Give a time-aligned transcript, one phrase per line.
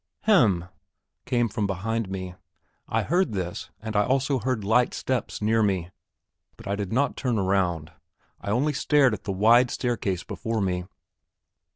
[0.21, 0.65] "Hem!"
[1.27, 2.33] came from behind me.
[2.89, 5.91] I heard this, and I also heard light steps near me,
[6.57, 7.91] but I did not turn round,
[8.41, 10.85] I only stared up at the wide staircase before me.